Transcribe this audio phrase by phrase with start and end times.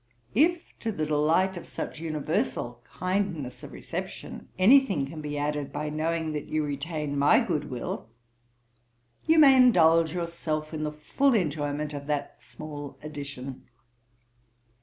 [0.33, 5.71] If to the delight of such universal kindness of reception, any thing can be added
[5.71, 8.09] by knowing that you retain my good will,
[9.27, 13.67] you may indulge yourself in the full enjoyment of that small addition.